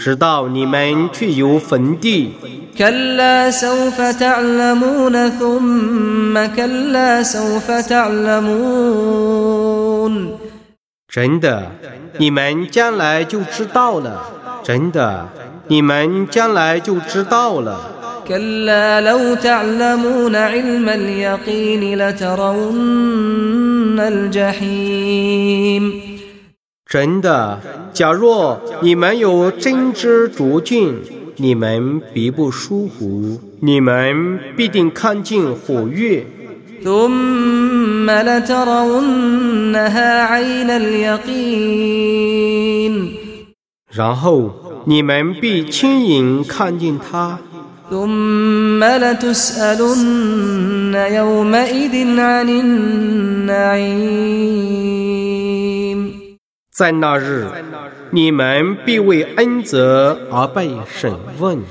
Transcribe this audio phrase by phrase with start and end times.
[0.00, 2.32] 直到你们去游坟地。
[2.78, 9.32] كلا سوف تعلمون ثم كلا سوف تعلمون
[11.08, 11.72] 真的，
[12.18, 14.30] 你们将来就知道了。
[14.62, 15.26] 真的，
[15.68, 17.94] 你们将来就知道了。
[18.28, 26.02] كلا لو تعلمون علم اليقين لترون الجحيم
[26.91, 27.57] 真的
[27.93, 30.93] 假若你们有真知灼见
[31.37, 36.25] 你们必不疏忽你们必定看见火月。
[43.89, 44.51] 然后
[44.83, 47.39] 你们必亲眼看见他
[56.71, 57.47] 在那日，
[58.11, 61.61] 你们必为恩泽而被审问。